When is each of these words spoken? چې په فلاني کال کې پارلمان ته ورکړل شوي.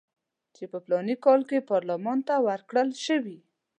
چې 0.55 0.63
په 0.71 0.77
فلاني 0.85 1.15
کال 1.25 1.41
کې 1.49 1.67
پارلمان 1.71 2.19
ته 2.27 2.35
ورکړل 2.47 2.89
شوي. 3.05 3.37